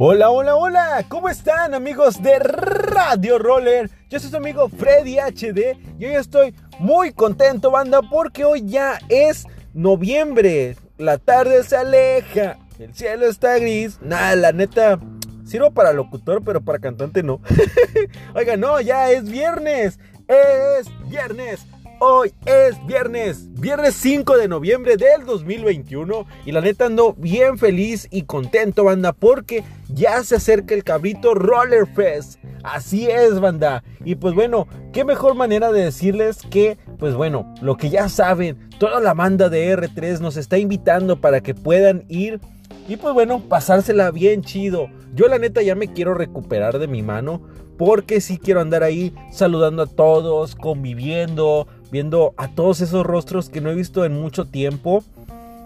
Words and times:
Hola, 0.00 0.30
hola, 0.30 0.54
hola, 0.54 1.04
¿cómo 1.08 1.28
están 1.28 1.74
amigos 1.74 2.22
de 2.22 2.38
Radio 2.38 3.36
Roller? 3.36 3.90
Yo 4.08 4.20
soy 4.20 4.30
su 4.30 4.36
amigo 4.36 4.68
Freddy 4.68 5.18
HD 5.18 5.76
y 5.98 6.04
hoy 6.04 6.14
estoy 6.14 6.54
muy 6.78 7.12
contento, 7.12 7.72
banda, 7.72 8.00
porque 8.02 8.44
hoy 8.44 8.62
ya 8.64 9.00
es 9.08 9.44
noviembre. 9.74 10.76
La 10.98 11.18
tarde 11.18 11.64
se 11.64 11.74
aleja, 11.74 12.58
el 12.78 12.94
cielo 12.94 13.26
está 13.26 13.58
gris. 13.58 13.98
Nada, 14.00 14.36
la 14.36 14.52
neta, 14.52 15.00
sirvo 15.44 15.72
para 15.72 15.92
locutor, 15.92 16.44
pero 16.44 16.60
para 16.60 16.78
cantante 16.78 17.24
no. 17.24 17.40
Oiga, 18.36 18.56
no, 18.56 18.80
ya 18.80 19.10
es 19.10 19.28
viernes. 19.28 19.98
Es 20.28 20.86
viernes. 21.08 21.66
Hoy 22.00 22.32
es 22.46 22.86
viernes, 22.86 23.52
viernes 23.54 23.96
5 23.96 24.36
de 24.36 24.46
noviembre 24.46 24.96
del 24.96 25.26
2021 25.26 26.26
y 26.46 26.52
la 26.52 26.60
neta 26.60 26.86
ando 26.86 27.12
bien 27.14 27.58
feliz 27.58 28.06
y 28.12 28.22
contento 28.22 28.84
banda 28.84 29.12
porque 29.12 29.64
ya 29.88 30.22
se 30.22 30.36
acerca 30.36 30.76
el 30.76 30.84
cabrito 30.84 31.34
Roller 31.34 31.88
Fest. 31.88 32.38
Así 32.62 33.08
es 33.10 33.40
banda. 33.40 33.82
Y 34.04 34.14
pues 34.14 34.34
bueno, 34.34 34.68
qué 34.92 35.04
mejor 35.04 35.34
manera 35.34 35.72
de 35.72 35.86
decirles 35.86 36.38
que 36.48 36.78
pues 37.00 37.16
bueno, 37.16 37.52
lo 37.62 37.76
que 37.76 37.90
ya 37.90 38.08
saben, 38.08 38.70
toda 38.78 39.00
la 39.00 39.14
banda 39.14 39.48
de 39.48 39.76
R3 39.76 40.20
nos 40.20 40.36
está 40.36 40.56
invitando 40.56 41.20
para 41.20 41.40
que 41.40 41.54
puedan 41.54 42.04
ir 42.08 42.40
y 42.88 42.96
pues 42.96 43.12
bueno, 43.12 43.40
pasársela 43.40 44.10
bien 44.10 44.42
chido. 44.42 44.88
Yo 45.14 45.28
la 45.28 45.38
neta 45.38 45.62
ya 45.62 45.74
me 45.74 45.92
quiero 45.92 46.14
recuperar 46.14 46.78
de 46.78 46.88
mi 46.88 47.02
mano 47.02 47.42
porque 47.76 48.20
sí 48.20 48.38
quiero 48.38 48.60
andar 48.60 48.82
ahí 48.82 49.14
saludando 49.30 49.82
a 49.82 49.86
todos, 49.86 50.56
conviviendo, 50.56 51.68
viendo 51.92 52.34
a 52.36 52.48
todos 52.48 52.80
esos 52.80 53.06
rostros 53.06 53.50
que 53.50 53.60
no 53.60 53.70
he 53.70 53.74
visto 53.74 54.04
en 54.04 54.14
mucho 54.14 54.46
tiempo. 54.46 55.04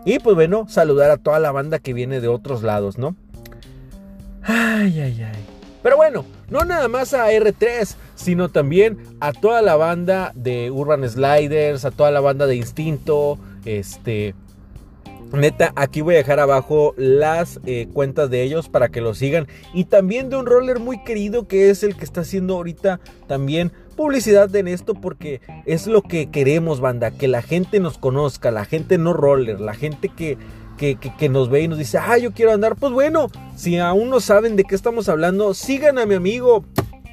Y 0.04 0.18
pues 0.18 0.34
bueno, 0.34 0.66
saludar 0.68 1.10
a 1.10 1.16
toda 1.16 1.38
la 1.38 1.52
banda 1.52 1.78
que 1.78 1.94
viene 1.94 2.20
de 2.20 2.28
otros 2.28 2.62
lados, 2.62 2.98
¿no? 2.98 3.16
Ay, 4.42 5.00
ay, 5.00 5.22
ay. 5.22 5.44
Pero 5.82 5.96
bueno, 5.96 6.24
no 6.50 6.64
nada 6.64 6.88
más 6.88 7.14
a 7.14 7.30
R3, 7.32 7.94
sino 8.14 8.48
también 8.48 8.98
a 9.20 9.32
toda 9.32 9.62
la 9.62 9.76
banda 9.76 10.32
de 10.34 10.70
Urban 10.70 11.08
Sliders, 11.08 11.84
a 11.84 11.90
toda 11.92 12.10
la 12.10 12.20
banda 12.20 12.46
de 12.46 12.56
Instinto, 12.56 13.38
este, 13.64 14.34
Neta, 15.32 15.72
aquí 15.76 16.02
voy 16.02 16.14
a 16.14 16.18
dejar 16.18 16.40
abajo 16.40 16.94
las 16.96 17.58
eh, 17.64 17.88
cuentas 17.92 18.28
de 18.28 18.42
ellos 18.42 18.68
para 18.68 18.88
que 18.90 19.00
lo 19.00 19.14
sigan. 19.14 19.46
Y 19.72 19.84
también 19.84 20.28
de 20.28 20.36
un 20.36 20.46
roller 20.46 20.78
muy 20.78 21.02
querido 21.04 21.48
que 21.48 21.70
es 21.70 21.82
el 21.82 21.96
que 21.96 22.04
está 22.04 22.20
haciendo 22.20 22.54
ahorita 22.54 23.00
también 23.26 23.72
publicidad 23.96 24.54
en 24.54 24.68
esto 24.68 24.94
porque 24.94 25.40
es 25.64 25.86
lo 25.86 26.02
que 26.02 26.30
queremos, 26.30 26.80
banda. 26.80 27.10
Que 27.10 27.28
la 27.28 27.40
gente 27.40 27.80
nos 27.80 27.96
conozca, 27.96 28.50
la 28.50 28.66
gente 28.66 28.98
no 28.98 29.14
roller, 29.14 29.60
la 29.60 29.74
gente 29.74 30.10
que, 30.10 30.36
que, 30.76 30.96
que, 30.96 31.28
nos 31.28 31.48
ve 31.48 31.62
y 31.62 31.68
nos 31.68 31.78
dice, 31.78 31.98
ah, 31.98 32.18
yo 32.18 32.32
quiero 32.32 32.52
andar. 32.52 32.76
Pues 32.76 32.92
bueno, 32.92 33.30
si 33.56 33.78
aún 33.78 34.10
no 34.10 34.20
saben 34.20 34.56
de 34.56 34.64
qué 34.64 34.74
estamos 34.74 35.08
hablando, 35.08 35.54
sigan 35.54 35.98
a 35.98 36.04
mi 36.04 36.14
amigo 36.14 36.64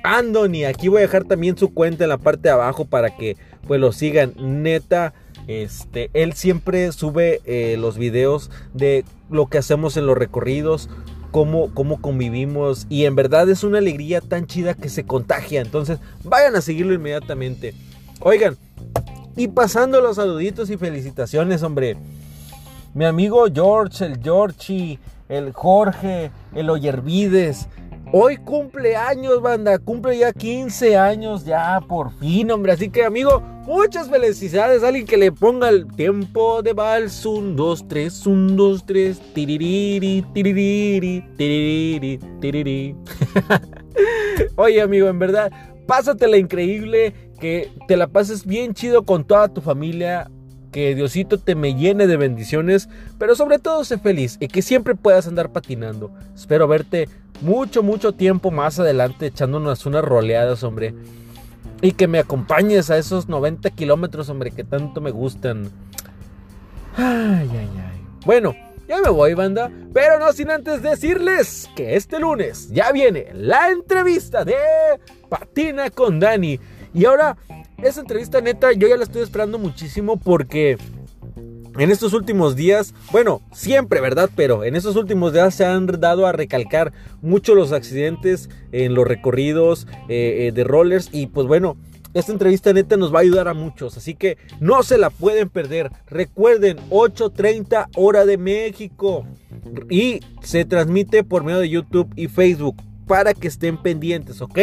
Andoni. 0.03 0.65
Aquí 0.65 0.87
voy 0.87 0.99
a 0.99 1.01
dejar 1.01 1.23
también 1.23 1.57
su 1.57 1.73
cuenta 1.73 2.03
en 2.03 2.09
la 2.09 2.17
parte 2.17 2.43
de 2.43 2.49
abajo 2.49 2.85
para 2.85 3.15
que 3.15 3.37
pues 3.67 3.79
lo 3.79 3.91
sigan. 3.91 4.33
Neta 4.37 5.13
este, 5.49 6.11
él 6.13 6.33
siempre 6.33 6.91
sube 6.91 7.41
eh, 7.43 7.75
los 7.79 7.97
videos 7.97 8.51
de 8.75 9.03
lo 9.31 9.47
que 9.47 9.57
hacemos 9.57 9.97
en 9.97 10.05
los 10.05 10.15
recorridos, 10.15 10.89
cómo, 11.31 11.73
cómo 11.73 11.99
convivimos 11.99 12.85
y 12.87 13.05
en 13.05 13.15
verdad 13.15 13.49
es 13.49 13.63
una 13.63 13.79
alegría 13.79 14.21
tan 14.21 14.45
chida 14.45 14.75
que 14.75 14.89
se 14.89 15.05
contagia. 15.05 15.61
Entonces 15.61 15.97
vayan 16.23 16.55
a 16.55 16.61
seguirlo 16.61 16.93
inmediatamente. 16.93 17.73
Oigan, 18.19 18.57
y 19.35 19.47
pasando 19.47 20.01
los 20.01 20.17
saluditos 20.17 20.69
y 20.69 20.77
felicitaciones, 20.77 21.63
hombre. 21.63 21.97
Mi 22.93 23.05
amigo 23.05 23.45
George, 23.51 24.05
el 24.05 24.21
Georgie, 24.21 24.99
el 25.29 25.51
Jorge, 25.51 26.29
el 26.53 26.69
Oyervides, 26.69 27.67
Hoy 28.11 28.37
cumple 28.37 28.95
años, 28.95 29.39
banda. 29.39 29.77
Cumple 29.77 30.17
ya 30.17 30.33
15 30.33 30.97
años, 30.97 31.45
ya 31.45 31.79
por 31.87 32.11
fin, 32.13 32.49
hombre. 32.49 32.71
Así 32.71 32.89
que, 32.89 33.03
amigo, 33.03 33.41
muchas 33.67 34.09
felicidades. 34.09 34.83
Alguien 34.83 35.05
que 35.05 35.15
le 35.15 35.31
ponga 35.31 35.69
el 35.69 35.85
tiempo 35.85 36.63
de 36.63 36.73
vals. 36.73 37.23
Un, 37.27 37.55
dos, 37.55 37.87
tres, 37.87 38.25
un, 38.25 38.55
dos, 38.55 38.83
tres. 38.83 39.21
Tiririri, 39.35 40.25
tiririri, 40.33 41.23
tiririri, 41.37 42.19
tiririri. 42.41 42.95
Oye, 44.55 44.81
amigo, 44.81 45.07
en 45.07 45.19
verdad, 45.19 45.51
pásatela 45.85 46.37
increíble. 46.37 47.13
Que 47.39 47.71
te 47.87 47.95
la 47.95 48.07
pases 48.07 48.43
bien 48.43 48.73
chido 48.73 49.05
con 49.05 49.23
toda 49.23 49.47
tu 49.49 49.61
familia 49.61 50.29
que 50.71 50.95
Diosito 50.95 51.39
te 51.39 51.55
me 51.55 51.75
llene 51.75 52.07
de 52.07 52.17
bendiciones, 52.17 52.89
pero 53.17 53.35
sobre 53.35 53.59
todo 53.59 53.83
sé 53.83 53.97
feliz 53.97 54.37
y 54.39 54.47
que 54.47 54.61
siempre 54.61 54.95
puedas 54.95 55.27
andar 55.27 55.51
patinando. 55.51 56.11
Espero 56.35 56.67
verte 56.67 57.09
mucho, 57.41 57.83
mucho 57.83 58.13
tiempo 58.13 58.51
más 58.51 58.79
adelante 58.79 59.27
echándonos 59.27 59.85
unas 59.85 60.03
roleadas, 60.03 60.63
hombre. 60.63 60.93
Y 61.81 61.93
que 61.93 62.07
me 62.07 62.19
acompañes 62.19 62.89
a 62.89 62.97
esos 62.97 63.29
90 63.29 63.69
kilómetros, 63.71 64.29
hombre, 64.29 64.51
que 64.51 64.63
tanto 64.63 64.99
me 64.99 65.11
gustan. 65.11 65.69
Ay, 66.97 67.49
ay, 67.51 67.69
ay. 67.77 68.01
Bueno, 68.25 68.53
ya 68.89 68.99
me 69.01 69.09
voy, 69.09 69.33
banda. 69.33 69.71
Pero 69.93 70.19
no 70.19 70.33
sin 70.33 70.51
antes 70.51 70.81
decirles 70.81 71.69
que 71.75 71.95
este 71.95 72.19
lunes 72.19 72.69
ya 72.71 72.91
viene 72.91 73.27
la 73.33 73.69
entrevista 73.69 74.43
de 74.43 74.55
Patina 75.29 75.89
con 75.89 76.19
Dani. 76.19 76.59
Y 76.93 77.05
ahora 77.05 77.37
esa 77.83 78.01
entrevista 78.01 78.41
neta 78.41 78.71
yo 78.73 78.87
ya 78.87 78.97
la 78.97 79.03
estoy 79.03 79.21
esperando 79.21 79.57
muchísimo 79.57 80.17
porque 80.17 80.77
en 81.77 81.91
estos 81.91 82.13
últimos 82.13 82.55
días, 82.55 82.93
bueno, 83.11 83.41
siempre, 83.53 84.01
¿verdad? 84.01 84.29
Pero 84.35 84.65
en 84.65 84.75
estos 84.75 84.95
últimos 84.95 85.33
días 85.33 85.55
se 85.55 85.65
han 85.65 85.85
dado 85.85 86.27
a 86.27 86.31
recalcar 86.31 86.91
mucho 87.21 87.55
los 87.55 87.71
accidentes 87.71 88.49
en 88.71 88.95
los 88.95 89.07
recorridos 89.07 89.87
eh, 90.09 90.47
eh, 90.47 90.51
de 90.51 90.63
rollers 90.63 91.09
y 91.13 91.27
pues 91.27 91.47
bueno, 91.47 91.77
esta 92.13 92.31
entrevista 92.31 92.73
neta 92.73 92.97
nos 92.97 93.13
va 93.13 93.19
a 93.19 93.21
ayudar 93.21 93.47
a 93.47 93.53
muchos, 93.53 93.95
así 93.95 94.15
que 94.15 94.37
no 94.59 94.81
se 94.83 94.97
la 94.97 95.09
pueden 95.09 95.47
perder. 95.47 95.91
Recuerden, 96.07 96.77
8.30 96.89 97.87
hora 97.95 98.25
de 98.25 98.37
México 98.37 99.25
y 99.89 100.21
se 100.41 100.65
transmite 100.65 101.23
por 101.23 101.43
medio 101.43 101.59
de 101.59 101.69
YouTube 101.69 102.11
y 102.15 102.27
Facebook 102.27 102.75
para 103.07 103.33
que 103.33 103.47
estén 103.47 103.77
pendientes, 103.77 104.41
¿ok? 104.41 104.59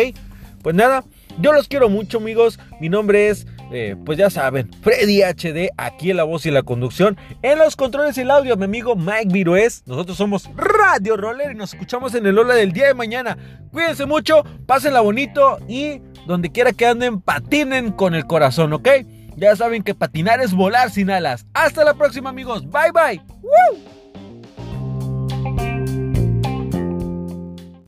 Pues 0.63 0.75
nada, 0.75 1.05
yo 1.39 1.53
los 1.53 1.69
quiero 1.69 1.89
mucho 1.89 2.19
amigos, 2.19 2.59
mi 2.81 2.89
nombre 2.89 3.29
es, 3.29 3.47
eh, 3.73 3.97
pues 4.05 4.19
ya 4.19 4.31
saben, 4.31 4.71
Freddy 4.83 5.23
HD, 5.23 5.71
aquí 5.77 6.11
en 6.11 6.17
la 6.17 6.25
voz 6.25 6.47
y 6.47 6.51
la 6.51 6.63
conducción, 6.63 7.17
en 7.43 7.59
los 7.59 7.77
controles 7.77 8.17
y 8.19 8.23
el 8.23 8.31
audio, 8.31 8.57
mi 8.57 8.65
amigo 8.65 8.97
Mike 8.97 9.33
Virués, 9.33 9.83
nosotros 9.87 10.17
somos 10.17 10.49
Radio 10.57 11.17
Roller 11.17 11.53
y 11.53 11.55
nos 11.55 11.75
escuchamos 11.75 12.15
en 12.15 12.27
el 12.27 12.39
Hola 12.39 12.55
del 12.55 12.73
día 12.73 12.87
de 12.87 12.95
mañana. 12.95 13.37
Cuídense 13.73 14.07
mucho, 14.07 14.45
pásenla 14.67 15.01
bonito 15.01 15.59
y 15.69 16.01
donde 16.27 16.51
quiera 16.51 16.73
que 16.73 16.87
anden, 16.87 17.21
patinen 17.21 17.93
con 17.93 18.15
el 18.15 18.27
corazón, 18.27 18.73
¿ok? 18.73 18.89
Ya 19.37 19.55
saben 19.55 19.83
que 19.83 19.95
patinar 19.95 20.41
es 20.41 20.55
volar 20.55 20.91
sin 20.91 21.11
alas. 21.11 21.47
Hasta 21.53 21.85
la 21.85 21.95
próxima 21.95 22.31
amigos, 22.31 22.65
bye 22.71 22.91
bye. 22.93 23.21